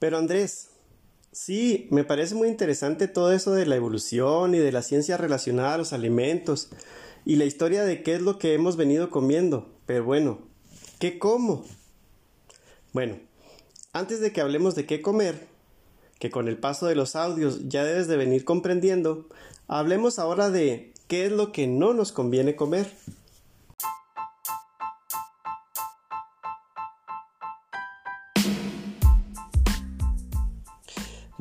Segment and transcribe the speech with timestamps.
[0.00, 0.70] Pero Andrés,
[1.30, 5.74] sí, me parece muy interesante todo eso de la evolución y de la ciencia relacionada
[5.74, 6.70] a los alimentos
[7.26, 9.68] y la historia de qué es lo que hemos venido comiendo.
[9.84, 10.38] Pero bueno,
[10.98, 11.66] ¿qué como?
[12.94, 13.18] Bueno,
[13.92, 15.46] antes de que hablemos de qué comer,
[16.18, 19.28] que con el paso de los audios ya debes de venir comprendiendo,
[19.68, 22.90] hablemos ahora de qué es lo que no nos conviene comer.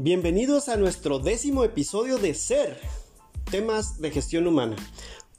[0.01, 2.79] Bienvenidos a nuestro décimo episodio de Ser,
[3.51, 4.77] temas de gestión humana,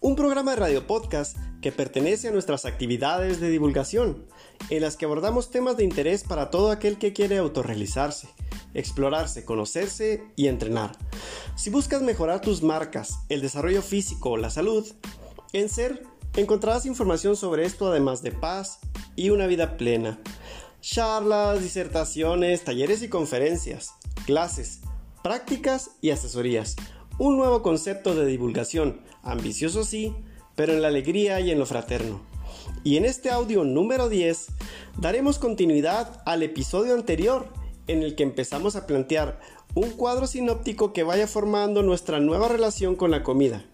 [0.01, 4.27] un programa de radio podcast que pertenece a nuestras actividades de divulgación,
[4.69, 8.29] en las que abordamos temas de interés para todo aquel que quiere autorrealizarse,
[8.75, 10.93] explorarse, conocerse y entrenar.
[11.57, 14.87] Si buscas mejorar tus marcas, el desarrollo físico o la salud,
[15.55, 16.03] en Ser
[16.37, 18.81] encontrarás información sobre esto además de paz
[19.17, 20.21] y una vida plena.
[20.83, 23.95] Charlas, disertaciones, talleres y conferencias
[24.31, 24.79] clases,
[25.25, 26.77] prácticas y asesorías.
[27.19, 30.15] Un nuevo concepto de divulgación, ambicioso sí,
[30.55, 32.21] pero en la alegría y en lo fraterno.
[32.85, 34.47] Y en este audio número 10
[34.99, 37.49] daremos continuidad al episodio anterior
[37.89, 39.41] en el que empezamos a plantear
[39.75, 43.65] un cuadro sinóptico que vaya formando nuestra nueva relación con la comida.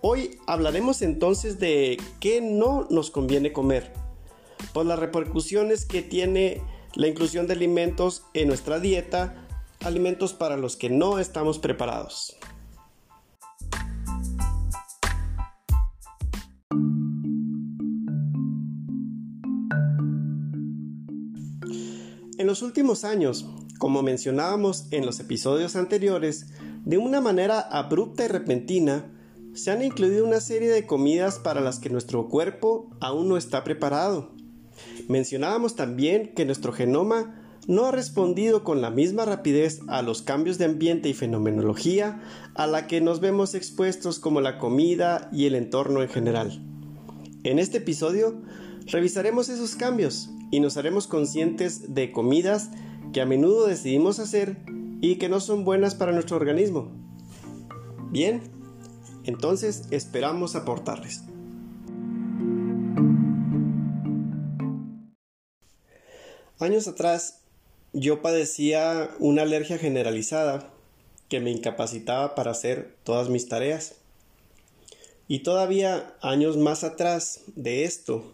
[0.00, 3.92] Hoy hablaremos entonces de qué no nos conviene comer,
[4.72, 6.62] por las repercusiones que tiene
[6.96, 9.43] la inclusión de alimentos en nuestra dieta
[9.86, 12.36] alimentos para los que no estamos preparados.
[22.36, 23.46] En los últimos años,
[23.78, 26.48] como mencionábamos en los episodios anteriores,
[26.84, 29.10] de una manera abrupta y repentina,
[29.54, 33.62] se han incluido una serie de comidas para las que nuestro cuerpo aún no está
[33.62, 34.32] preparado.
[35.08, 40.58] Mencionábamos también que nuestro genoma no ha respondido con la misma rapidez a los cambios
[40.58, 42.22] de ambiente y fenomenología
[42.54, 46.62] a la que nos vemos expuestos como la comida y el entorno en general.
[47.42, 48.40] En este episodio
[48.86, 52.70] revisaremos esos cambios y nos haremos conscientes de comidas
[53.12, 54.58] que a menudo decidimos hacer
[55.00, 56.90] y que no son buenas para nuestro organismo.
[58.10, 58.42] Bien,
[59.24, 61.22] entonces esperamos aportarles.
[66.60, 67.43] Años atrás
[67.94, 70.68] yo padecía una alergia generalizada
[71.28, 73.94] que me incapacitaba para hacer todas mis tareas.
[75.28, 78.24] Y todavía años más atrás de esto,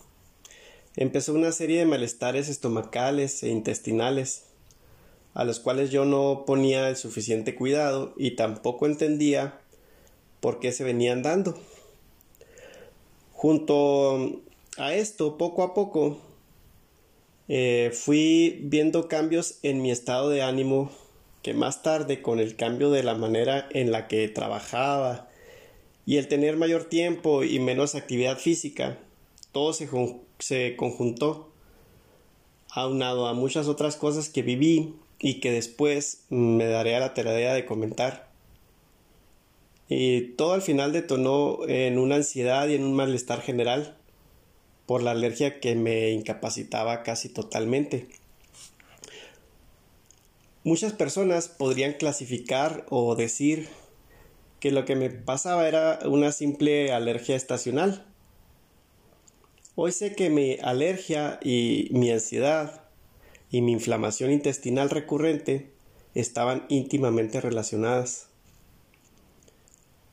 [0.96, 4.44] empezó una serie de malestares estomacales e intestinales,
[5.34, 9.60] a los cuales yo no ponía el suficiente cuidado y tampoco entendía
[10.40, 11.56] por qué se venían dando.
[13.32, 14.40] Junto
[14.78, 16.18] a esto, poco a poco,
[17.52, 20.92] eh, fui viendo cambios en mi estado de ánimo
[21.42, 25.28] que más tarde con el cambio de la manera en la que trabajaba
[26.06, 29.00] y el tener mayor tiempo y menos actividad física,
[29.50, 29.88] todo se,
[30.38, 31.50] se conjuntó
[32.70, 37.52] aunado a muchas otras cosas que viví y que después me daré a la tarea
[37.52, 38.30] de comentar.
[39.88, 43.96] Y todo al final detonó en una ansiedad y en un malestar general
[44.90, 48.08] por la alergia que me incapacitaba casi totalmente.
[50.64, 53.68] Muchas personas podrían clasificar o decir
[54.58, 58.04] que lo que me pasaba era una simple alergia estacional.
[59.76, 62.82] Hoy sé que mi alergia y mi ansiedad
[63.48, 65.70] y mi inflamación intestinal recurrente
[66.16, 68.26] estaban íntimamente relacionadas.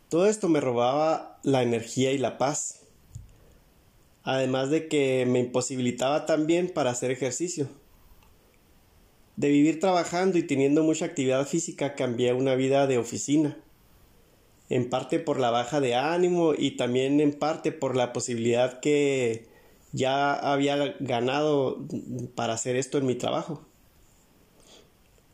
[0.10, 2.87] Todo esto me robaba la energía y la paz
[4.28, 7.70] además de que me imposibilitaba también para hacer ejercicio.
[9.38, 13.58] De vivir trabajando y teniendo mucha actividad física cambié una vida de oficina,
[14.68, 19.46] en parte por la baja de ánimo y también en parte por la posibilidad que
[19.94, 21.88] ya había ganado
[22.36, 23.66] para hacer esto en mi trabajo.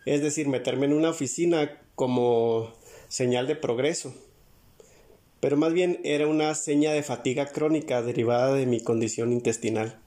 [0.06, 2.72] Es decir, meterme en una oficina como
[3.08, 4.14] señal de progreso
[5.44, 10.00] pero más bien era una seña de fatiga crónica derivada de mi condición intestinal.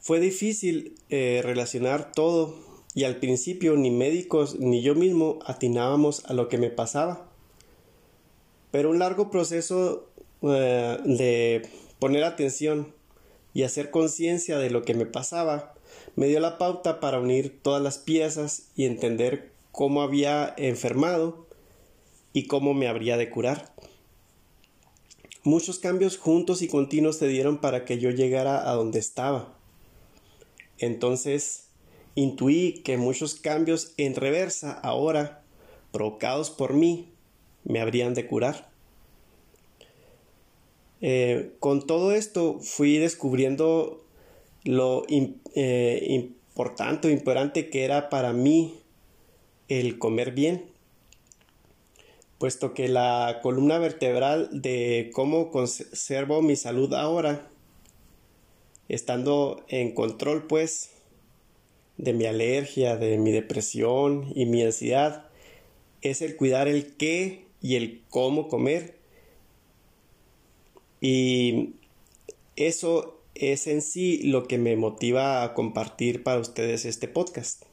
[0.00, 2.54] Fue difícil eh, relacionar todo
[2.94, 7.28] y al principio ni médicos ni yo mismo atinábamos a lo que me pasaba.
[8.70, 10.08] Pero un largo proceso
[10.40, 11.68] eh, de
[11.98, 12.94] poner atención
[13.52, 15.74] y hacer conciencia de lo que me pasaba
[16.16, 21.49] me dio la pauta para unir todas las piezas y entender cómo había enfermado
[22.32, 23.74] y cómo me habría de curar.
[25.42, 29.56] Muchos cambios juntos y continuos se dieron para que yo llegara a donde estaba.
[30.78, 31.68] Entonces,
[32.14, 35.42] intuí que muchos cambios en reversa ahora,
[35.92, 37.08] provocados por mí,
[37.64, 38.70] me habrían de curar.
[41.00, 44.04] Eh, con todo esto fui descubriendo
[44.64, 46.06] lo eh,
[46.54, 48.78] importante o importante que era para mí
[49.68, 50.66] el comer bien,
[52.40, 57.46] puesto que la columna vertebral de cómo conservo mi salud ahora,
[58.88, 60.88] estando en control pues
[61.98, 65.28] de mi alergia, de mi depresión y mi ansiedad,
[66.00, 68.96] es el cuidar el qué y el cómo comer.
[71.02, 71.74] Y
[72.56, 77.64] eso es en sí lo que me motiva a compartir para ustedes este podcast.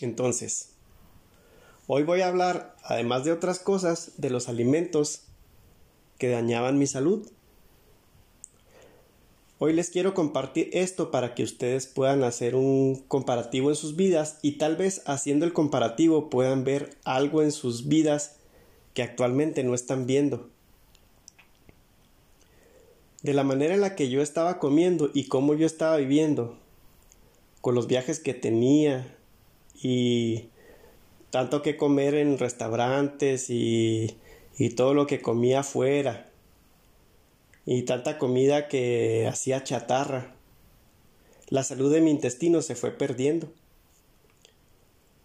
[0.00, 0.77] Entonces,
[1.88, 5.22] hoy voy a hablar, además de otras cosas, de los alimentos
[6.18, 7.26] que dañaban mi salud.
[9.58, 14.38] Hoy les quiero compartir esto para que ustedes puedan hacer un comparativo en sus vidas
[14.42, 18.36] y tal vez haciendo el comparativo puedan ver algo en sus vidas
[18.92, 20.50] que actualmente no están viendo.
[23.22, 26.58] De la manera en la que yo estaba comiendo y cómo yo estaba viviendo,
[27.62, 29.16] con los viajes que tenía,
[29.74, 30.50] y
[31.30, 34.16] tanto que comer en restaurantes y,
[34.56, 36.30] y todo lo que comía afuera
[37.66, 40.34] y tanta comida que hacía chatarra.
[41.50, 43.52] La salud de mi intestino se fue perdiendo.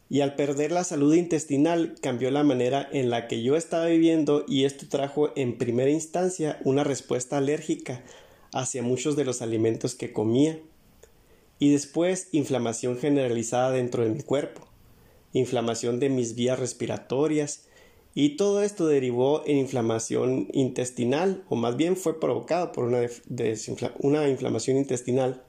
[0.10, 4.44] Y al perder la salud intestinal cambió la manera en la que yo estaba viviendo
[4.48, 8.04] y esto trajo en primera instancia una respuesta alérgica
[8.52, 10.60] hacia muchos de los alimentos que comía
[11.60, 14.68] y después inflamación generalizada dentro de mi cuerpo,
[15.34, 17.66] inflamación de mis vías respiratorias,
[18.16, 23.02] y todo esto derivó en inflamación intestinal, o más bien fue provocado por una,
[24.00, 25.44] una inflamación intestinal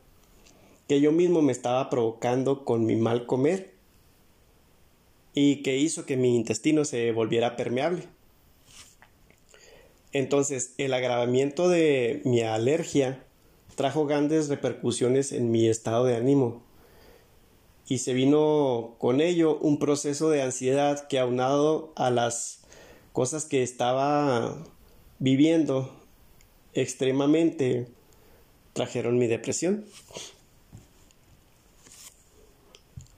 [0.89, 3.73] que yo mismo me estaba provocando con mi mal comer
[5.35, 8.05] y que hizo que mi intestino se volviera permeable.
[10.13, 13.25] Entonces, el agravamiento de mi alergia
[13.75, 16.63] trajo grandes repercusiones en mi estado de ánimo.
[17.87, 22.61] Y se vino con ello un proceso de ansiedad que aunado a las
[23.13, 24.57] cosas que estaba
[25.19, 25.95] viviendo
[26.73, 27.89] extremadamente
[28.73, 29.85] trajeron mi depresión.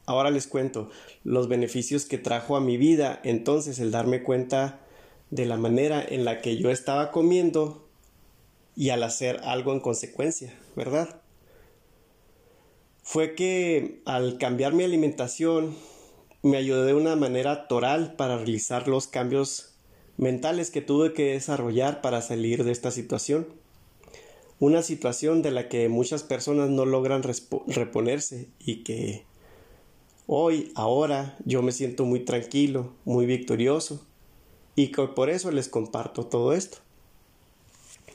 [0.04, 0.90] Ahora les cuento
[1.24, 4.80] los beneficios que trajo a mi vida entonces el darme cuenta
[5.30, 7.88] de la manera en la que yo estaba comiendo
[8.76, 11.20] y al hacer algo en consecuencia, ¿verdad?
[13.08, 15.76] Fue que al cambiar mi alimentación
[16.42, 19.76] me ayudó de una manera toral para realizar los cambios
[20.16, 23.46] mentales que tuve que desarrollar para salir de esta situación.
[24.58, 27.22] Una situación de la que muchas personas no logran
[27.68, 29.24] reponerse y que
[30.26, 34.04] hoy, ahora, yo me siento muy tranquilo, muy victorioso
[34.74, 36.78] y que por eso les comparto todo esto.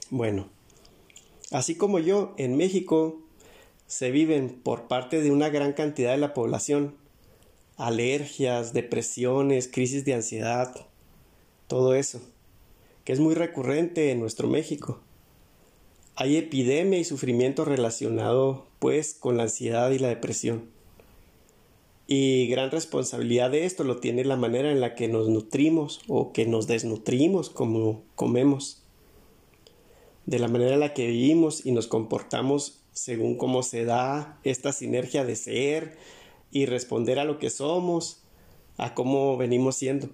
[0.10, 0.50] Bueno,
[1.50, 3.22] así como yo, en México
[3.92, 6.96] se viven por parte de una gran cantidad de la población
[7.76, 10.88] alergias, depresiones, crisis de ansiedad,
[11.68, 12.22] todo eso,
[13.04, 15.02] que es muy recurrente en nuestro México.
[16.16, 20.70] Hay epidemia y sufrimiento relacionado, pues, con la ansiedad y la depresión.
[22.08, 26.32] Y gran responsabilidad de esto lo tiene la manera en la que nos nutrimos o
[26.32, 28.84] que nos desnutrimos como comemos
[30.26, 34.72] de la manera en la que vivimos y nos comportamos según cómo se da esta
[34.72, 35.98] sinergia de ser
[36.52, 38.22] y responder a lo que somos,
[38.78, 40.10] a cómo venimos siendo.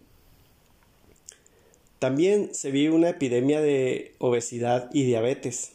[2.00, 5.72] También se vive una epidemia de obesidad y diabetes.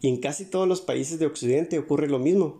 [0.00, 2.58] Y en casi todos los países de Occidente ocurre lo mismo.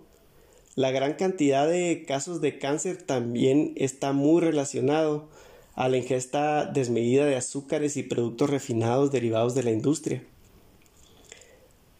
[0.76, 5.28] La gran cantidad de casos de cáncer también está muy relacionado
[5.74, 10.22] a la ingesta desmedida de azúcares y productos refinados derivados de la industria.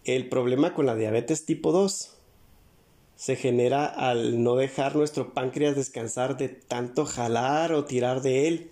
[0.08, 2.14] El problema con la diabetes tipo 2
[3.14, 8.70] se genera al no dejar nuestro páncreas descansar de tanto jalar o tirar de él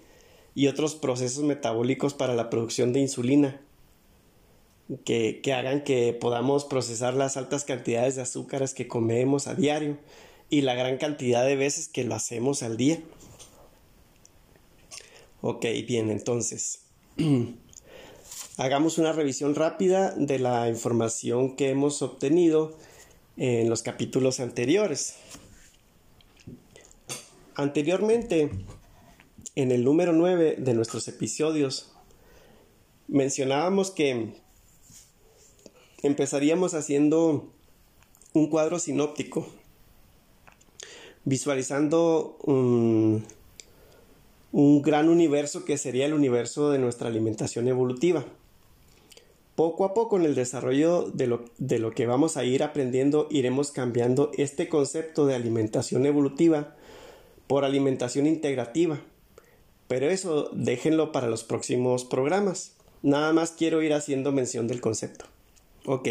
[0.55, 3.61] y otros procesos metabólicos para la producción de insulina
[5.05, 9.99] que, que, hagan que podamos procesar las altas cantidades de azúcares que comemos a diario
[10.49, 12.99] y la gran cantidad de veces que lo hacemos al día.
[15.43, 16.87] Ok, bien, entonces
[18.57, 22.77] hagamos una revisión rápida de la información que hemos obtenido
[23.37, 25.17] en los capítulos anteriores.
[27.55, 28.51] Anteriormente,
[29.55, 31.93] en el número 9 de nuestros episodios,
[33.09, 34.35] mencionábamos que
[36.03, 37.53] empezaríamos haciendo
[38.33, 39.47] un cuadro sinóptico
[41.25, 43.25] visualizando un,
[44.53, 48.25] un gran universo que sería el universo de nuestra alimentación evolutiva.
[49.57, 53.27] Poco a poco en el desarrollo de lo, de lo, que vamos a ir aprendiendo
[53.31, 56.75] iremos cambiando este concepto de alimentación evolutiva
[57.47, 59.01] por alimentación integrativa.
[59.89, 62.73] Pero eso déjenlo para los próximos programas.
[63.03, 65.25] Nada más quiero ir haciendo mención del concepto.
[65.87, 66.09] Ok.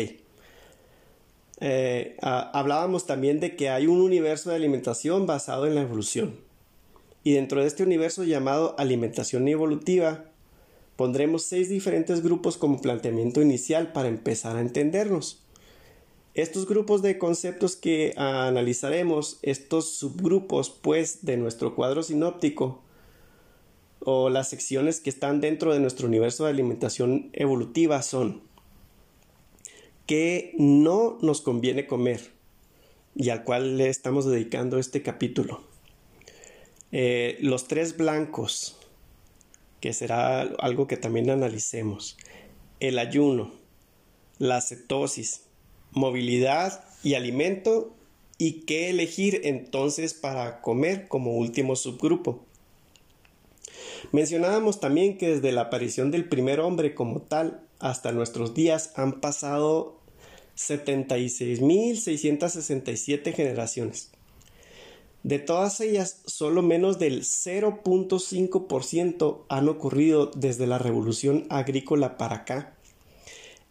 [1.61, 6.35] Eh, hablábamos también de que hay un universo de alimentación basado en la evolución.
[7.23, 10.25] Y dentro de este universo llamado alimentación evolutiva,
[10.95, 15.41] pondremos seis diferentes grupos como planteamiento inicial para empezar a entendernos.
[16.33, 22.81] Estos grupos de conceptos que analizaremos, estos subgrupos pues de nuestro cuadro sinóptico
[23.99, 28.41] o las secciones que están dentro de nuestro universo de alimentación evolutiva son
[30.05, 32.35] que no nos conviene comer
[33.15, 35.63] y al cual le estamos dedicando este capítulo.
[36.91, 38.77] Eh, los tres blancos,
[39.79, 42.17] que será algo que también analicemos.
[42.79, 43.51] El ayuno,
[44.37, 45.43] la cetosis,
[45.91, 47.95] movilidad y alimento
[48.37, 52.43] y qué elegir entonces para comer como último subgrupo.
[54.11, 59.21] Mencionábamos también que desde la aparición del primer hombre como tal hasta nuestros días han
[59.21, 59.99] pasado
[60.55, 64.11] 76.667 generaciones.
[65.25, 72.75] De todas ellas, solo menos del 0.5% han ocurrido desde la revolución agrícola para acá.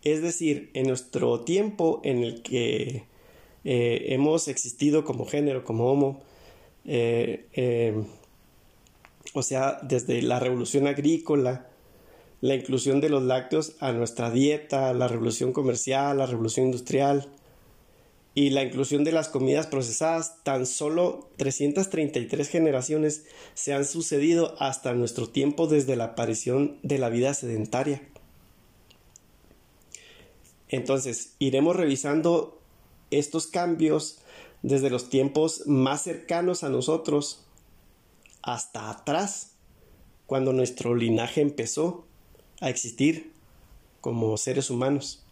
[0.02, 3.04] Es decir, en nuestro tiempo en el que
[3.62, 6.24] eh, hemos existido como género, como homo,
[6.86, 8.02] eh, eh,
[9.32, 11.68] o sea, desde la revolución agrícola,
[12.40, 17.28] la inclusión de los lácteos a nuestra dieta, la revolución comercial, la revolución industrial
[18.34, 24.92] y la inclusión de las comidas procesadas, tan solo 333 generaciones se han sucedido hasta
[24.92, 28.02] nuestro tiempo desde la aparición de la vida sedentaria.
[30.68, 32.60] Entonces, iremos revisando
[33.12, 34.18] estos cambios
[34.62, 37.44] desde los tiempos más cercanos a nosotros
[38.42, 39.52] hasta atrás,
[40.26, 42.04] cuando nuestro linaje empezó
[42.60, 43.32] a existir
[44.00, 45.22] como seres humanos.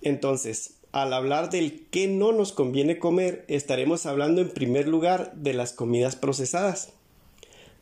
[0.00, 5.52] Entonces, al hablar del qué no nos conviene comer, estaremos hablando en primer lugar de
[5.52, 6.92] las comidas procesadas.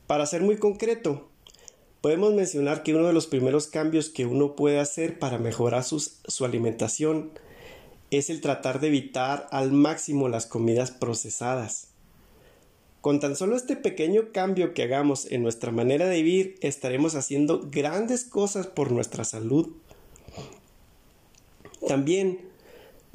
[0.06, 1.28] Para ser muy concreto,
[2.00, 6.44] podemos mencionar que uno de los primeros cambios que uno puede hacer para mejorar su
[6.44, 7.30] alimentación
[8.10, 11.88] es el tratar de evitar al máximo las comidas procesadas.
[13.00, 17.68] Con tan solo este pequeño cambio que hagamos en nuestra manera de vivir, estaremos haciendo
[17.70, 19.68] grandes cosas por nuestra salud.
[21.86, 22.40] También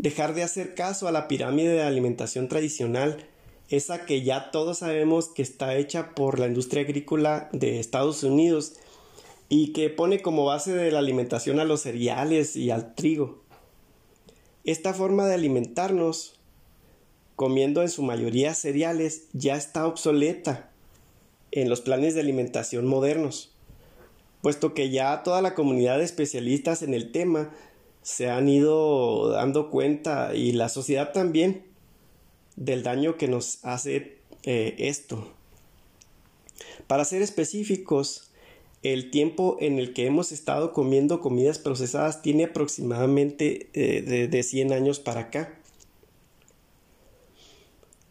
[0.02, 3.24] dejar de hacer caso a la pirámide de alimentación tradicional,
[3.70, 8.74] esa que ya todos sabemos que está hecha por la industria agrícola de Estados Unidos
[9.48, 13.44] y que pone como base de la alimentación a los cereales y al trigo.
[14.64, 16.40] Esta forma de alimentarnos
[17.36, 20.72] comiendo en su mayoría cereales ya está obsoleta
[21.52, 23.52] en los planes de alimentación modernos,
[24.42, 27.52] puesto que ya toda la comunidad de especialistas en el tema
[28.02, 31.64] se han ido dando cuenta y la sociedad también
[32.56, 35.32] del daño que nos hace eh, esto.
[36.88, 38.32] Para ser específicos,
[38.84, 44.44] el tiempo en el que hemos estado comiendo comidas procesadas tiene aproximadamente eh, de, de
[44.44, 45.58] 100 años para acá.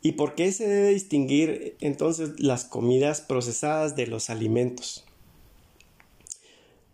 [0.02, 5.04] ¿Y por qué se debe distinguir entonces las comidas procesadas de los alimentos?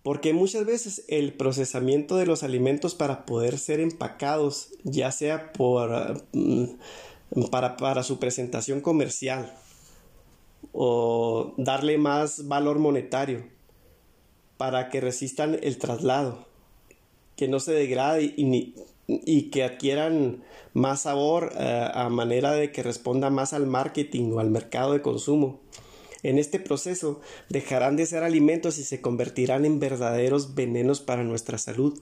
[0.07, 6.23] Porque muchas veces el procesamiento de los alimentos para poder ser empacados, ya sea por,
[6.33, 6.67] mm,
[7.51, 9.53] para, su presentación comercial
[10.71, 13.47] o darle más valor monetario,
[14.57, 16.47] para que resistan el traslado,
[17.35, 23.29] que no se degrade y que adquieran más sabor eh, a manera de que responda
[23.31, 25.59] más al marketing o al mercado de consumo.
[26.27, 31.57] En este proceso dejarán de ser alimentos y se convertirán en verdaderos venenos para nuestra
[31.57, 32.01] salud.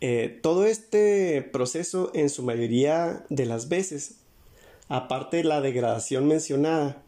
[0.00, 4.20] Eh, todo este proceso en su mayoría de las veces,
[4.86, 7.02] aparte de la degradación mencionada,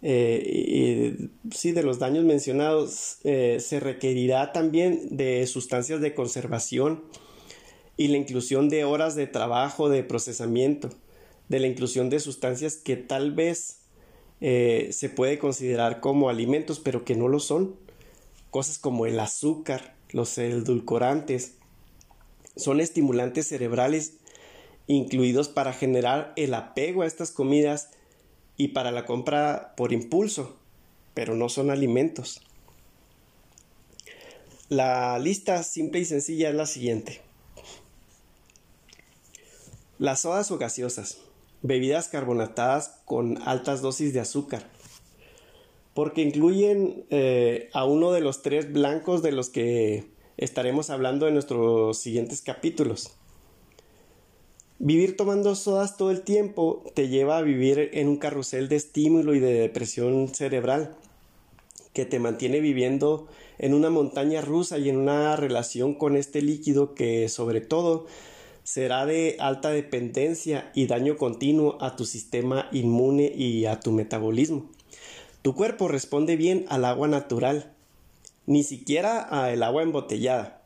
[0.00, 1.16] eh,
[1.50, 7.02] y, sí, de los daños mencionados, eh, se requerirá también de sustancias de conservación
[7.96, 10.90] y la inclusión de horas de trabajo, de procesamiento,
[11.48, 13.80] de la inclusión de sustancias que tal vez
[14.40, 17.76] eh, se puede considerar como alimentos, pero que no lo son.
[18.50, 21.54] Cosas como el azúcar, los edulcorantes,
[22.56, 24.14] son estimulantes cerebrales
[24.86, 27.90] incluidos para generar el apego a estas comidas
[28.56, 30.56] y para la compra por impulso,
[31.14, 32.42] pero no son alimentos.
[34.68, 37.20] La lista simple y sencilla es la siguiente.
[39.98, 41.18] Las sodas o gaseosas,
[41.64, 44.62] bebidas carbonatadas con altas dosis de azúcar,
[45.94, 50.04] porque incluyen eh, a uno de los tres blancos de los que
[50.36, 53.12] estaremos hablando en nuestros siguientes capítulos.
[54.78, 59.34] Vivir tomando sodas todo el tiempo te lleva a vivir en un carrusel de estímulo
[59.34, 60.94] y de depresión cerebral
[61.94, 66.94] que te mantiene viviendo en una montaña rusa y en una relación con este líquido
[66.94, 68.04] que sobre todo
[68.64, 74.70] será de alta dependencia y daño continuo a tu sistema inmune y a tu metabolismo.
[75.42, 77.74] Tu cuerpo responde bien al agua natural,
[78.46, 80.62] ni siquiera al agua embotellada.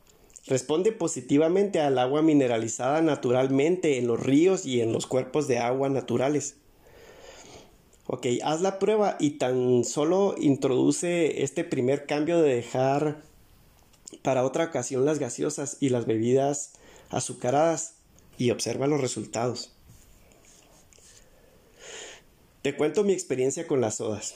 [0.46, 5.88] Responde positivamente al agua mineralizada naturalmente en los ríos y en los cuerpos de agua
[5.88, 6.56] naturales.
[8.06, 13.20] Ok, haz la prueba y tan solo introduce este primer cambio de dejar
[14.22, 16.77] para otra ocasión las gaseosas y las bebidas
[17.10, 17.94] azucaradas
[18.36, 19.72] y observa los resultados.
[22.62, 24.34] Te cuento mi experiencia con las sodas.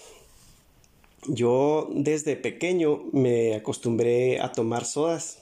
[1.27, 5.39] Yo desde pequeño me acostumbré a tomar sodas.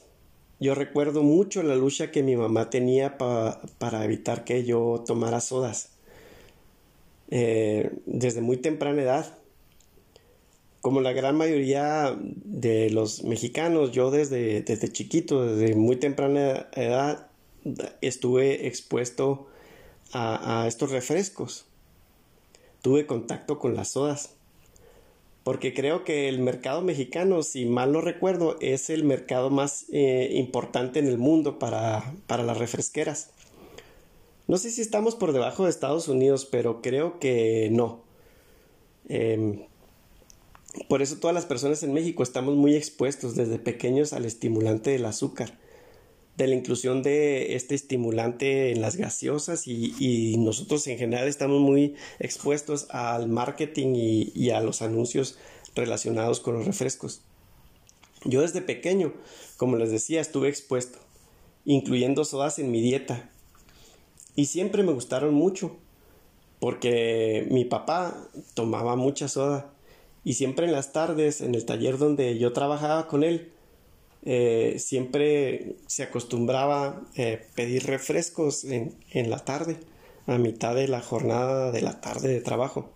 [0.59, 5.91] Yo recuerdo mucho la lucha que mi mamá tenía para evitar que yo tomara sodas.
[7.31, 9.40] Eh, desde muy temprana edad.
[10.81, 17.29] Como la gran mayoría de los mexicanos, yo desde, desde chiquito, desde muy temprana edad,
[18.01, 19.47] estuve expuesto
[20.13, 21.67] a, estos refrescos.
[22.83, 24.35] Tuve contacto con las sodas.
[25.45, 30.31] Porque creo que el mercado mexicano, si mal no recuerdo, es el mercado más eh,
[30.35, 33.31] importante en el mundo para, para las refresqueras.
[34.49, 38.03] No sé si estamos por debajo de Estados Unidos, pero creo que no.
[39.09, 39.63] Em,
[40.89, 45.05] por eso todas las personas en México estamos muy expuestos desde pequeños al estimulante del
[45.05, 45.59] azúcar,
[46.37, 51.97] de la inclusión de este estimulante en las gaseosas y, nosotros en general estamos muy
[52.19, 55.39] expuestos al marketing y, y a los anuncios
[55.75, 57.23] relacionados con los refrescos.
[58.25, 59.13] Yo desde pequeño,
[59.57, 60.99] como les decía, estuve expuesto,
[61.65, 63.31] incluyendo sodas en mi dieta,
[64.37, 65.77] y siempre me gustaron mucho
[66.61, 69.73] porque mi papá tomaba mucha soda
[70.25, 73.53] y siempre en las tardes en el taller donde yo trabajaba con él
[74.23, 79.79] eh, siempre se acostumbraba eh, pedir refrescos en, en, la tarde
[80.27, 82.93] a mitad de la jornada de la tarde de trabajo.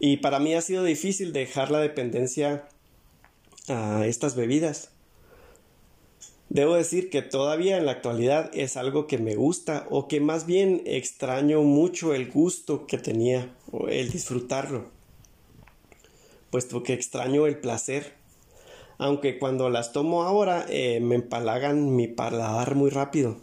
[0.00, 2.68] Y para mí ha sido difícil dejar la dependencia
[3.68, 4.90] a estas bebidas.
[6.48, 10.44] Debo decir que todavía en la actualidad es algo que me gusta o que más
[10.44, 14.90] bien extraño mucho el gusto que tenía o el disfrutarlo,
[16.52, 18.14] puesto que extraño el placer.
[18.98, 23.38] Aunque cuando las tomo ahora eh, me empalagan mi paladar muy rápido.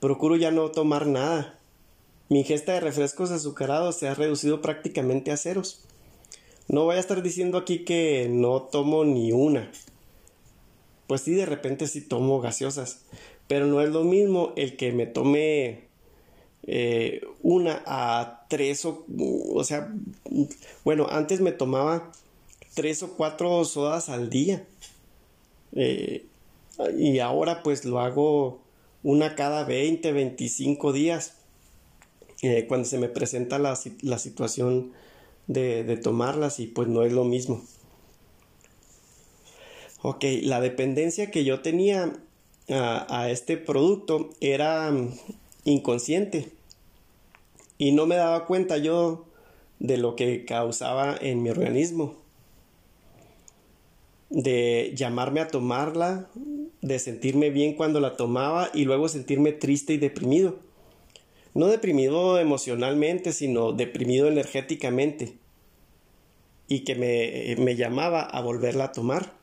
[0.00, 1.58] Procuro ya no tomar nada.
[2.28, 5.86] Mi ingesta de refrescos azucarados se ha reducido prácticamente a ceros.
[6.68, 9.70] No voy a estar diciendo aquí que no tomo ni una
[11.10, 13.00] pues sí, de repente sí tomo gaseosas,
[13.48, 15.88] pero no es lo mismo el que me tome
[16.66, 19.04] eh, una a tres o,
[19.54, 19.92] o sea,
[20.84, 22.12] bueno, antes me tomaba
[22.74, 24.66] tres o cuatro sodas al día.
[25.72, 26.26] Eh,
[26.98, 28.60] y ahora pues lo hago
[29.02, 31.34] una cada 20, 25 días.
[32.42, 34.92] Eh, cuando se me presenta la, situación
[35.46, 37.62] de, de, tomarlas y pues no es lo mismo.
[40.02, 42.14] Ok, la dependencia que yo tenía
[42.70, 44.92] a, este producto era
[45.64, 46.50] inconsciente
[47.78, 49.24] y no me daba cuenta yo
[49.78, 52.16] de lo que causaba en mi organismo,
[54.28, 56.28] de llamarme a tomarla,
[56.82, 60.58] de sentirme bien cuando la tomaba y luego sentirme triste y deprimido.
[61.54, 65.38] No deprimido emocionalmente, sino deprimido energéticamente
[66.68, 69.39] y que me, me llamaba a volverla a tomar.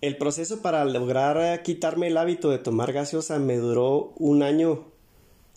[0.00, 4.86] El proceso para lograr quitarme el hábito de tomar gaseosa me duró un año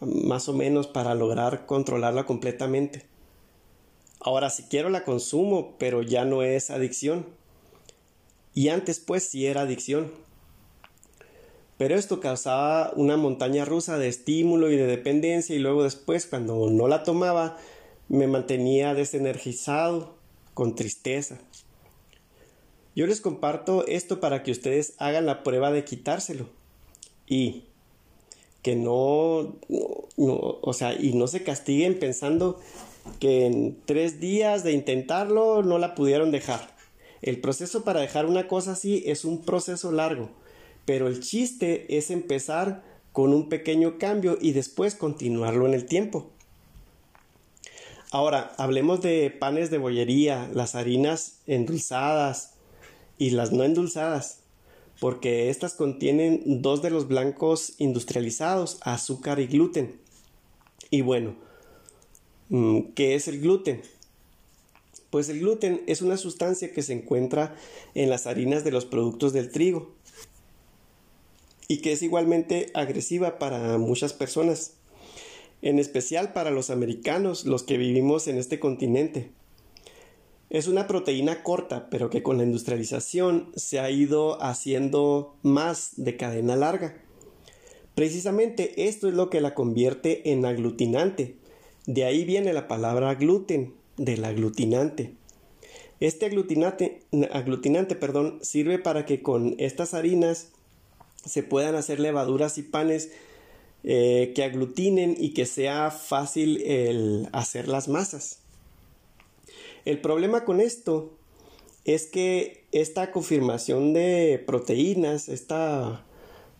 [0.01, 3.05] más o menos para lograr controlarla completamente.
[4.19, 7.25] Ahora si quiero la consumo, pero ya no es adicción.
[8.53, 10.11] Y antes pues sí era adicción.
[11.77, 16.69] Pero esto causaba una montaña rusa de estímulo y de dependencia y luego después cuando
[16.69, 17.57] no la tomaba
[18.09, 20.15] me mantenía desenergizado,
[20.53, 21.39] con tristeza.
[22.95, 26.47] Yo les comparto esto para que ustedes hagan la prueba de quitárselo.
[27.27, 27.63] Y
[28.61, 29.55] que no,
[30.17, 32.59] o sea, y no se castiguen pensando
[33.19, 36.73] que en tres días de intentarlo no la pudieron dejar.
[37.21, 40.29] El proceso para dejar una cosa así es un proceso largo,
[40.85, 46.29] pero el chiste es empezar con un pequeño cambio y después continuarlo en el tiempo.
[48.11, 52.52] Ahora, hablemos de panes de bollería, las harinas endulzadas
[53.23, 54.39] y las no endulzadas,
[54.99, 59.97] porque estas contienen dos de los blancos industrializados, azúcar y gluten.
[60.89, 61.37] Y bueno,
[62.49, 63.81] mm, ¿qué es el gluten?
[65.09, 67.55] Pues el gluten es una sustancia que se encuentra
[67.95, 69.93] en las harinas de los productos del trigo
[71.69, 74.73] y que es igualmente agresiva para muchas personas,
[75.61, 79.31] en especial para los americanos, los que vivimos en este continente.
[80.53, 86.15] Es una proteína corta, pero que con la industrialización se ha ido haciendo más de
[86.15, 86.95] cadena larga.
[87.95, 91.37] Precisamente esto es lo que la convierte en aglutinante.
[91.87, 95.15] De ahí viene la palabra gluten, del aglutinante.
[95.99, 100.49] Este aglutinante, aglutinante perdón, sirve para que con estas harinas
[101.25, 103.11] se puedan hacer levaduras y panes
[103.83, 108.42] eh, que aglutinen y que sea fácil el hacer las masas.
[109.85, 111.17] El problema con esto
[111.85, 116.05] es que esta confirmación de proteínas, esta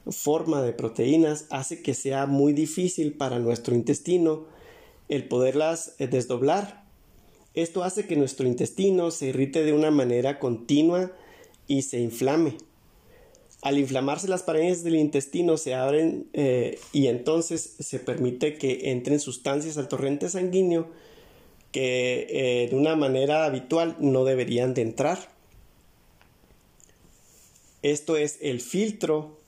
[0.09, 4.45] forma de proteínas hace que sea muy difícil para nuestro intestino
[5.07, 6.83] el poderlas eh, desdoblar.
[7.53, 11.11] Esto hace que nuestro intestino se irrite de una manera continua
[11.67, 12.57] y se inflame.
[13.61, 19.21] Al inflamarse las paredes del intestino se abren eh, y entonces se permite que entren
[19.21, 20.89] sustancias al torrente sanguíneo
[21.73, 25.19] que eh, de una manera habitual no deberían de entrar.
[27.81, 29.41] Esto es el filtro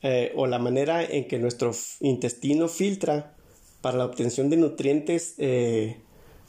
[0.00, 3.36] eh, o la manera en que nuestro intestino filtra
[3.82, 5.34] para la obtención de nutrientes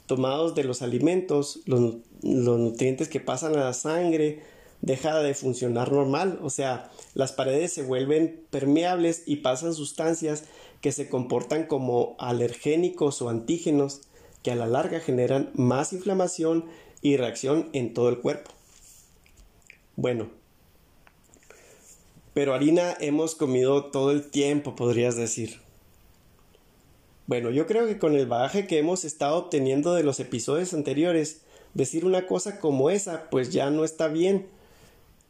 [0.06, 4.40] tomados de los alimentos, los nutrientes que pasan a la sangre,
[4.80, 10.44] deja de funcionar normal, o sea, las paredes se vuelven permeables y pasan sustancias
[10.80, 14.02] que se comportan como alergénicos o antígenos
[14.46, 16.66] que a la larga generan más inflamación
[17.02, 18.52] y reacción en todo el cuerpo.
[19.96, 20.28] Bueno,
[22.32, 25.60] pero harina hemos comido todo el tiempo, podrías decir.
[27.26, 31.40] Bueno, yo creo que con el bagaje que hemos estado obteniendo de los episodios anteriores,
[31.74, 34.46] decir una cosa como esa, pues ya no está bien,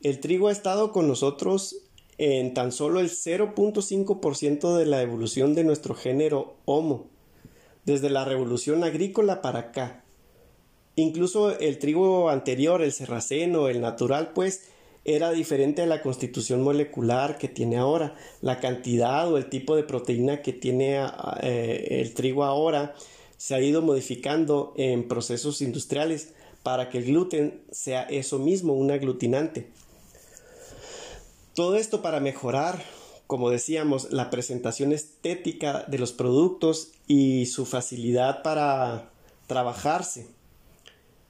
[0.03, 1.77] el trigo ha estado con nosotros
[2.19, 7.16] en tan solo el 0.5% de la evolución de nuestro género Homo,
[7.87, 10.05] desde la revolución agrícola para acá.
[10.96, 14.68] Incluso el trigo anterior, el serraceno, el natural, pues,
[15.05, 18.16] era diferente a la constitución molecular que tiene ahora.
[18.40, 21.01] La cantidad o el tipo de proteína que tiene
[21.42, 22.94] eh, el trigo ahora
[23.37, 26.33] se ha ido modificando en procesos industriales
[26.64, 29.68] para que el gluten sea eso mismo, un aglutinante.
[31.55, 32.83] Todo esto para mejorar,
[33.27, 39.11] como decíamos, la presentación estética de los productos y su facilidad para
[39.47, 40.27] trabajarse.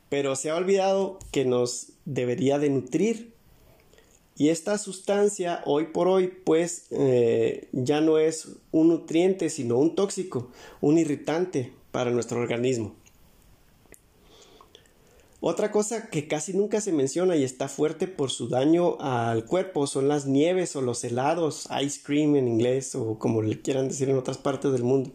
[0.09, 3.32] Pero se ha olvidado que nos debería de nutrir.
[4.37, 9.94] Y esta sustancia hoy por hoy pues eh, ya no es un nutriente sino un
[9.94, 10.50] tóxico,
[10.82, 12.94] un irritante para nuestro organismo.
[15.40, 19.87] Otra cosa que casi nunca se menciona y está fuerte por su daño al cuerpo
[19.87, 24.09] son las nieves o los helados, ice cream en inglés o como le quieran decir
[24.09, 25.11] en otras partes del mundo,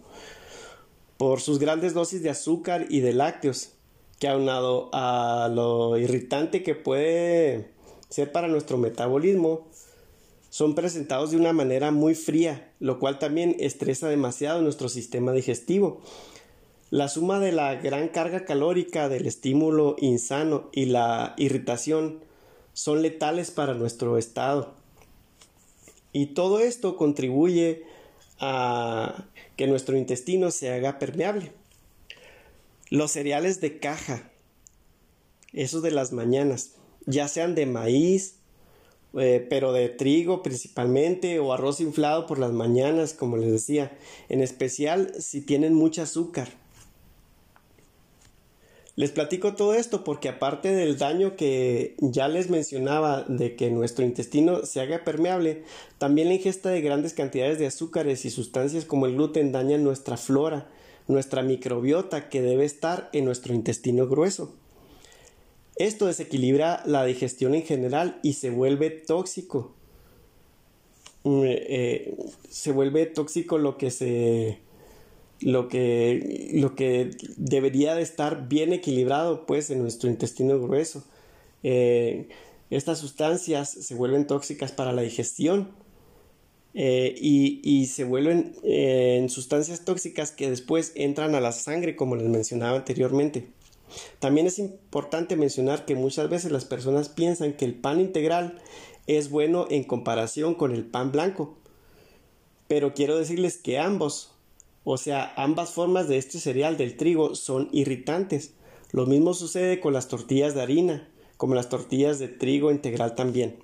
[1.18, 3.72] por sus grandes dosis de azúcar y de lácteos,
[4.20, 7.72] que aunado a lo irritante que puede
[8.10, 9.68] ser para nuestro metabolismo,
[10.52, 16.02] son presentados de una manera muy fría, lo cual también estresa demasiado nuestro sistema digestivo
[16.92, 22.20] la suma de la gran carga calórica del estímulo insano y la irritación
[22.74, 24.76] son letales para nuestro estado.
[26.12, 27.86] Y todo esto contribuye
[28.40, 29.24] a
[29.56, 31.54] que nuestro intestino se haga permeable.
[32.90, 34.30] Los cereales de caja,
[35.54, 36.74] esos de las mañanas,
[37.06, 38.36] ya sean de maíz,
[39.18, 44.42] eh, pero de trigo principalmente, o arroz inflado por las mañanas, como les decía, en
[44.42, 46.61] especial si tienen mucho azúcar
[48.96, 54.04] les platico todo esto porque aparte del daño que ya les mencionaba de que nuestro
[54.04, 55.64] intestino se haga permeable,
[55.98, 60.18] también la ingesta de grandes cantidades de azúcares y sustancias como el gluten dañan nuestra
[60.18, 60.70] flora,
[61.08, 64.54] nuestra microbiota que debe estar en nuestro intestino grueso.
[65.78, 69.74] Esto desequilibra la digestión en general y se vuelve tóxico.
[71.24, 72.16] Mm, eh,
[72.50, 74.60] se vuelve tóxico lo que se
[75.42, 81.04] lo que lo que debería de estar bien equilibrado pues en nuestro intestino grueso
[81.64, 82.30] eh,
[82.70, 85.72] estas sustancias se vuelven tóxicas para la digestión
[86.74, 92.28] eh, y, se vuelven en sustancias tóxicas que después entran a la sangre como les
[92.28, 93.50] mencionaba anteriormente
[94.20, 98.62] también es importante mencionar que muchas veces las personas piensan que el pan integral
[99.08, 101.58] es bueno en comparación con el pan blanco.
[102.68, 104.32] Pero quiero decirles que ambos,
[104.84, 108.54] o sea, ambas formas de este cereal del trigo son irritantes.
[108.92, 113.58] Lo mismo sucede con las tortillas de harina, como las tortillas de trigo integral también.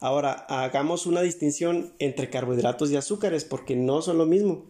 [0.00, 4.64] Ahora, hagamos una distinción entre carbohidratos y azúcares porque no son lo mismo.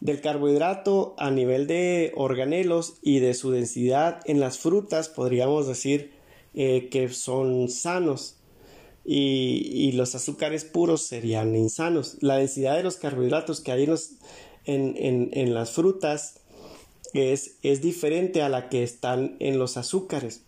[0.00, 6.12] Del carbohidrato a nivel de organelos y de su densidad en las frutas podríamos decir
[6.54, 8.39] eh, que son sanos
[9.04, 12.16] y, los azúcares puros serían insanos.
[12.20, 13.88] La densidad de los carbohidratos que hay
[14.66, 16.40] en, las frutas
[17.12, 20.42] es, es diferente a la que están en los azúcares.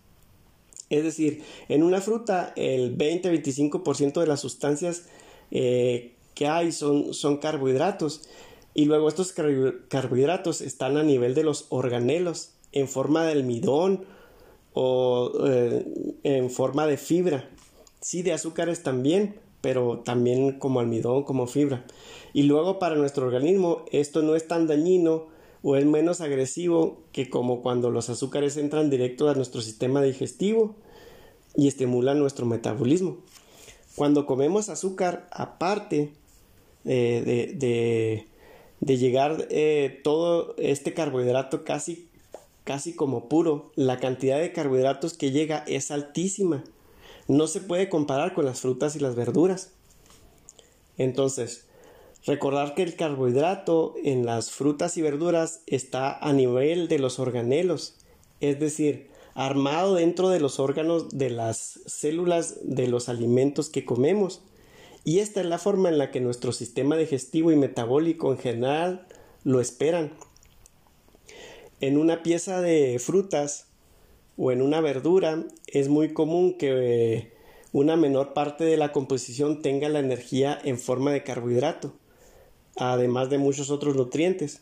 [0.91, 5.05] Es decir, en una fruta el 20-25% de las sustancias
[5.51, 8.29] eh, que hay son, son carbohidratos
[8.75, 14.05] y luego estos carbohidratos están a nivel de los organelos en forma de almidón
[14.73, 15.85] o eh,
[16.25, 17.51] en forma de fibra.
[18.03, 21.85] Sí, de azúcares también, pero también como almidón, como fibra.
[22.33, 25.29] Y luego para nuestro organismo esto no es tan dañino
[25.63, 30.75] o es menos agresivo que como cuando los azúcares entran directo a nuestro sistema digestivo
[31.57, 33.19] y estimulan nuestro metabolismo.
[33.95, 36.13] Cuando comemos azúcar aparte
[36.85, 38.27] eh, de,
[38.81, 42.09] de, llegar eh, todo este carbohidrato casi
[42.65, 46.65] casi como puro, la cantidad de carbohidratos que llega es altísima.
[47.33, 49.71] No se puede comparar con las frutas y las verduras.
[50.99, 51.65] Entonces,
[52.27, 57.97] recordar que el carbohidrato en las frutas y verduras está a nivel de los organelos,
[58.41, 64.43] es decir, armado dentro de los órganos de las células de los alimentos que comemos.
[65.03, 69.07] Y esta es la forma en la que nuestro sistema digestivo y metabólico en general
[69.43, 70.13] lo esperan
[71.81, 73.72] en una pieza de frutas
[74.45, 76.73] o en una verdura es muy común que
[77.15, 77.33] eh,
[77.71, 81.95] una menor parte de la composición tenga la energía en forma de carbohidrato,
[82.75, 84.61] además de muchos otros nutrientes,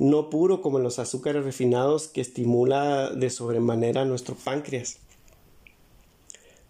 [0.00, 4.98] no puro como los azúcares refinados que estimula de sobremanera nuestro páncreas.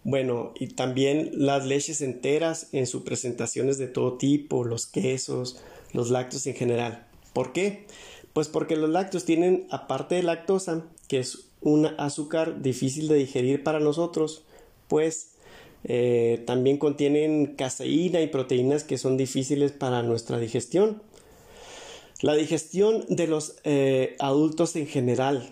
[0.03, 5.59] Bueno, y también las leches enteras en sus presentaciones de todo tipo, los quesos,
[5.91, 7.07] los lácteos en general.
[7.33, 7.87] ¿Por qué?
[8.33, 13.63] Pues porque los lácteos tienen, aparte de lactosa, que es un azúcar difícil de digerir
[13.63, 14.43] para nosotros,
[14.87, 15.31] pues
[15.83, 21.01] eh, también contienen caseína y proteínas que son difíciles para nuestra digestión.
[22.21, 25.47] La digestión de los eh, adultos en general.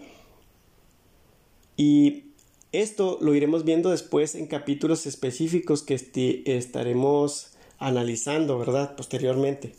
[1.78, 2.24] Y
[2.72, 8.96] esto lo iremos viendo después en capítulos específicos que estaremos analizando, ¿verdad?
[8.96, 9.74] Posteriormente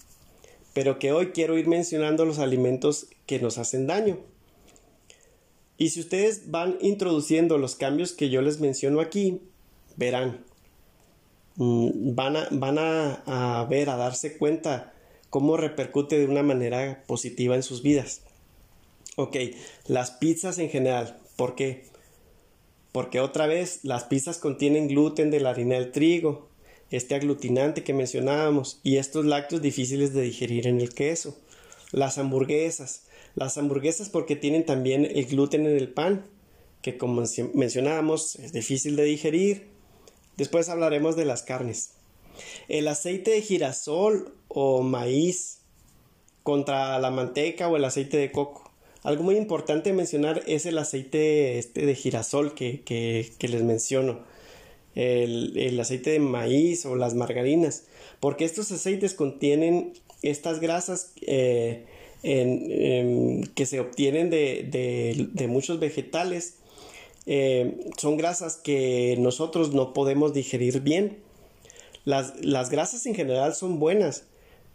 [0.76, 4.18] pero que hoy quiero ir mencionando los alimentos que nos hacen daño.
[5.78, 9.40] Y si ustedes van introduciendo los cambios que yo les menciono aquí,
[9.96, 10.44] verán,
[11.56, 14.94] mm, van a, van a, ver, a darse cuenta
[15.28, 18.22] cómo repercute de una manera positiva en sus vidas.
[19.16, 19.36] Ok,
[19.86, 21.84] las pizzas en general, ¿por qué?
[22.92, 26.48] Porque otra vez las pizzas contienen gluten de la harina del trigo,
[26.90, 31.36] este aglutinante que mencionábamos y estos lácteos difíciles de digerir en el queso.
[31.92, 33.05] Las hamburguesas.
[33.36, 36.26] Las hamburguesas porque tienen también el gluten en el pan,
[36.82, 37.22] que como
[37.54, 39.68] mencionábamos es difícil de digerir.
[40.36, 41.92] Después hablaremos de las carnes.
[42.68, 45.58] El aceite de girasol o maíz
[46.42, 48.70] contra la manteca o el aceite de coco.
[49.04, 54.24] Algo muy importante mencionar es el aceite este de girasol que, que les menciono
[54.96, 57.84] el, aceite de maíz o las margarinas,
[58.18, 61.84] porque estos aceites contienen estas grasas eh,
[62.26, 66.58] que se obtienen de, muchos vegetales.
[67.26, 71.18] Eh, son grasas que nosotros no podemos digerir bien.
[72.04, 74.24] Las, las grasas en general son buenas,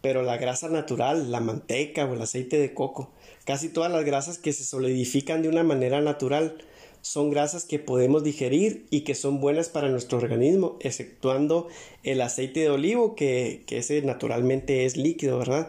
[0.02, 3.10] pero la grasa natural, la manteca o el aceite de coco,
[3.44, 6.56] casi todas las grasas que se solidifican de una manera natural,
[7.02, 11.68] son grasas que podemos digerir y que son buenas para nuestro organismo, exceptuando
[12.04, 15.68] el aceite de olivo, que, ese naturalmente es líquido, ¿verdad?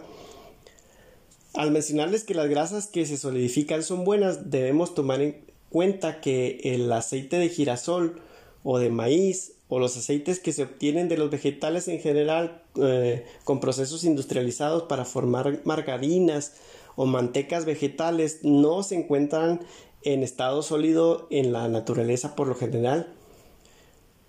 [1.54, 6.60] Al mencionarles que las grasas que se solidifican son buenas, debemos tomar en cuenta que
[6.64, 8.20] el aceite de girasol
[8.64, 13.26] o de maíz o los aceites que se obtienen de los vegetales en general eh,
[13.44, 16.54] con procesos industrializados para formar margarinas
[16.96, 19.62] o mantecas vegetales no se encuentran
[20.04, 23.14] en estado sólido en la naturaleza por lo general.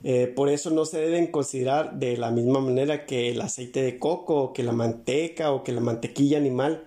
[0.03, 3.99] Eh, por eso no se deben considerar de la misma manera que el aceite de
[3.99, 6.85] coco o que la manteca o que la mantequilla animal.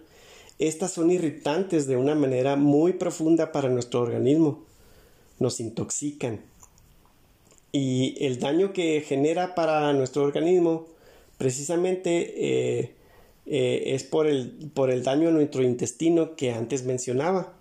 [0.60, 4.64] Estas son irritantes de una manera muy profunda para nuestro organismo.
[5.40, 6.42] Nos intoxican.
[7.72, 10.88] Y el daño que genera para nuestro organismo
[11.38, 12.34] precisamente
[12.80, 12.92] eh,
[13.46, 17.54] eh, es por el, por el daño a nuestro intestino que antes mencionaba.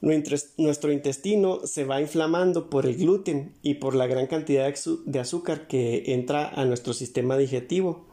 [0.00, 4.72] Nuestro intestino se va inflamando por el gluten y por la gran cantidad
[5.06, 8.07] de azúcar que entra a nuestro sistema digestivo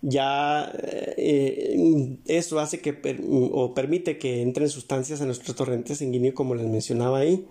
[0.00, 0.72] ya
[1.16, 6.66] eh, eso hace que o permite que entren sustancias a nuestro torrente sanguíneo como les
[6.66, 7.46] mencionaba ahí.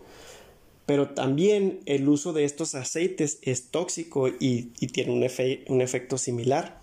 [0.85, 5.27] Pero también el uso de estos aceites es tóxico y, tiene un,
[5.67, 6.79] un, efecto similar.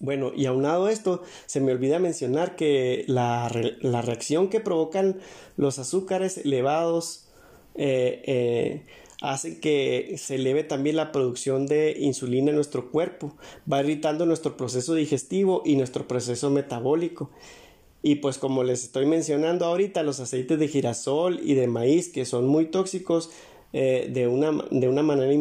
[0.00, 3.50] Bueno y aunado a esto se me olvida mencionar que la,
[3.80, 5.18] la reacción que provocan
[5.56, 7.24] los azúcares elevados
[7.76, 8.82] eh, eh,
[9.32, 13.34] hace que se eleve también la producción de insulina en nuestro cuerpo,
[13.70, 17.30] va irritando nuestro proceso digestivo y nuestro proceso metabólico.
[18.02, 22.26] Y pues como les estoy mencionando ahorita, los aceites de girasol y de maíz que
[22.26, 23.30] son muy tóxicos
[23.72, 25.32] eh, de, una, de, una, manera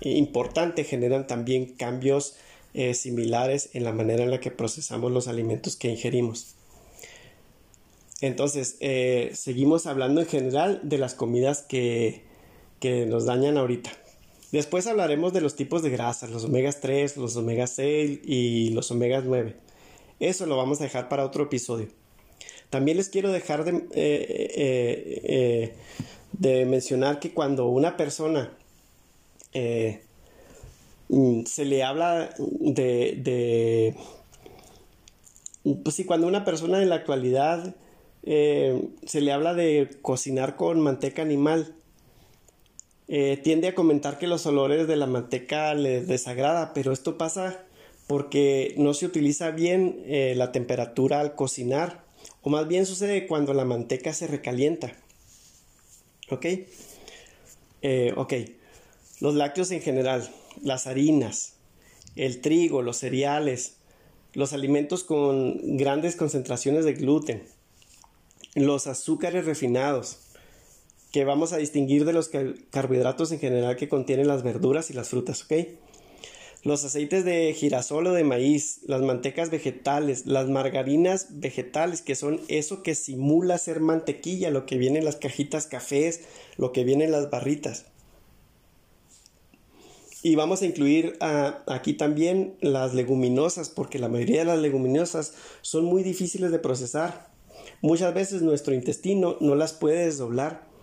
[0.00, 2.36] importante generan también cambios
[2.74, 6.54] eh, similares en la manera en la que procesamos los alimentos que ingerimos.
[8.20, 12.24] Entonces, eh, seguimos hablando en general de las comidas que,
[12.80, 13.90] que nos dañan ahorita.
[14.52, 18.90] Después hablaremos de los tipos de grasas, los omegas 3, los omegas 6 y los
[18.90, 19.56] omegas 9.
[20.20, 21.88] Eso lo vamos a dejar para otro episodio.
[22.70, 25.74] También les quiero dejar de, eh, eh, eh,
[26.32, 28.52] de mencionar que cuando una persona
[31.08, 33.94] mm, se le habla de, de,
[35.82, 37.74] pues sí, cuando una persona en la actualidad
[38.24, 41.75] se le habla de cocinar con manteca animal,
[43.08, 47.64] eh, tiende a comentar que los olores de la manteca les desagrada, pero esto pasa
[48.06, 52.04] porque no se utiliza bien eh, la temperatura al cocinar,
[52.42, 54.92] o más bien sucede cuando la manteca se recalienta.
[56.30, 56.46] ¿Ok?
[57.82, 58.34] Eh, ok.
[59.20, 60.28] Los lácteos en general,
[60.62, 61.54] las harinas,
[62.16, 63.76] el trigo, los cereales,
[64.32, 67.42] los alimentos con grandes concentraciones de gluten,
[68.54, 70.18] los azúcares refinados,
[71.16, 72.30] que vamos a distinguir de los
[72.68, 75.66] carbohidratos en general que contienen las verduras y las frutas, ¿ok?
[76.62, 82.38] Los aceites de girasol o de maíz, las mantecas vegetales, las margarinas vegetales, que son
[82.48, 86.20] eso que simula ser mantequilla, lo que viene en las cajitas cafés,
[86.58, 87.86] lo que viene en las barritas.
[90.22, 91.16] Y vamos a incluir
[91.66, 97.30] aquí también las leguminosas, porque la mayoría de las leguminosas son muy difíciles de procesar.
[97.80, 100.75] Muchas veces nuestro intestino no las puede desdoblar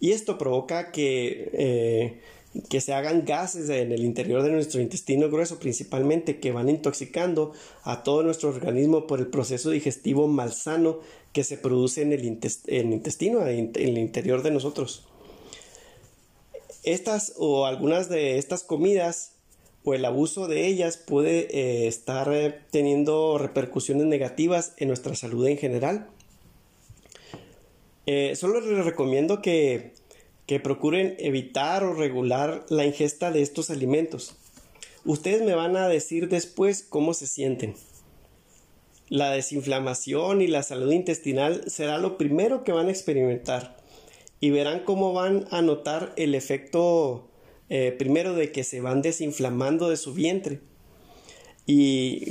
[0.00, 2.20] y esto provoca que, eh,
[2.68, 7.52] que se hagan gases en el interior de nuestro intestino grueso principalmente que van intoxicando
[7.82, 11.00] a todo nuestro organismo por el proceso digestivo malsano
[11.32, 15.04] que se produce en el, intestino, en el interior de nosotros.
[16.84, 19.32] Estas o algunas de estas comidas
[19.84, 25.46] o el abuso de ellas puede eh, estar eh, teniendo repercusiones negativas en nuestra salud
[25.46, 26.08] en general
[28.10, 29.92] eh, solo les recomiendo que,
[30.46, 34.34] que procuren evitar o regular la ingesta de estos alimentos.
[35.04, 37.74] Ustedes me van a decir después cómo se sienten.
[39.10, 43.76] La desinflamación y la salud intestinal será lo primero que van a experimentar
[44.40, 47.28] y verán cómo van a notar el efecto
[47.68, 50.60] eh, primero de que se van desinflamando de su vientre
[51.66, 52.24] y,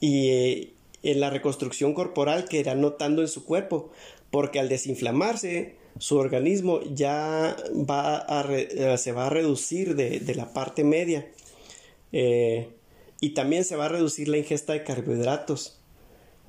[0.00, 0.72] y eh,
[1.04, 3.92] en la reconstrucción corporal que irán notando en su cuerpo
[4.32, 7.54] porque al desinflamarse su organismo ya
[7.88, 11.30] va eh, se va a reducir de, la parte media
[12.12, 12.70] eh,
[13.20, 15.78] y también se va a reducir la ingesta de carbohidratos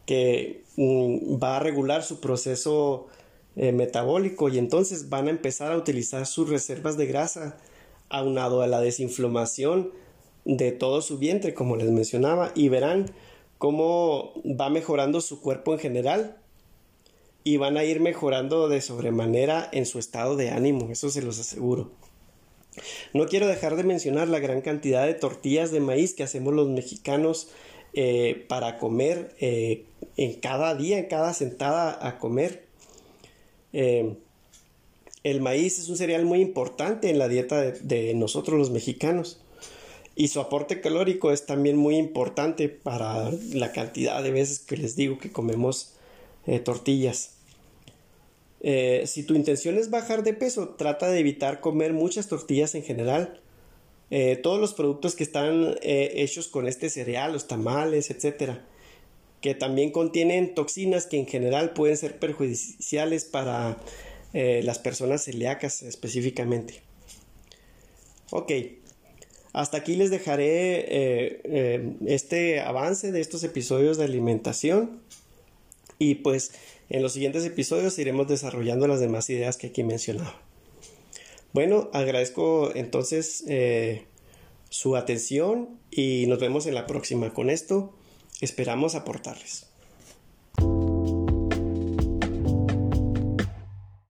[0.06, 3.08] que mm, va a regular su proceso
[3.58, 7.58] eh, metabólico y entonces van a empezar a utilizar sus reservas de grasa
[8.08, 9.92] aunado a la desinflamación
[10.46, 13.12] de todo su vientre como les mencionaba y verán
[13.58, 16.38] cómo va mejorando su cuerpo en general
[17.44, 21.40] y van a ir mejorando de sobremanera en su estado de ánimo, eso se los
[21.40, 21.92] aseguro.
[23.14, 26.70] No quiero dejar de mencionar la gran cantidad de tortillas de maíz que hacemos los
[26.70, 27.50] mexicanos
[27.94, 29.86] eh, para comer eh,
[30.18, 32.66] en cada día, en cada sentada a comer.
[33.72, 34.16] Eh,
[35.24, 39.40] el maíz es un cereal muy importante en la dieta de, nosotros los mexicanos
[40.16, 44.96] y su aporte calórico es también muy importante para la cantidad de veces que les
[44.96, 45.93] digo que comemos
[46.46, 47.36] eh, tortillas.
[48.60, 52.84] Eh, si tu intención es bajar de peso, trata de evitar comer muchas tortillas en
[52.84, 53.42] general.
[54.10, 58.66] Eh, todos los productos que están hechos con este cereal, los tamales, etcétera,
[59.42, 63.78] que también contienen toxinas que en general pueden ser perjudiciales para
[64.34, 66.82] las personas celíacas específicamente.
[68.32, 68.52] Ok,
[69.52, 71.42] hasta aquí les dejaré
[72.06, 75.03] este avance de estos episodios de alimentación
[76.10, 76.52] y pues
[76.90, 80.42] en los siguientes episodios iremos desarrollando las demás ideas que aquí mencionaba.
[81.54, 83.44] Bueno, agradezco entonces
[84.70, 87.34] su atención y nos vemos en la próxima.
[87.34, 87.94] Con esto
[88.42, 89.68] esperamos aportarles.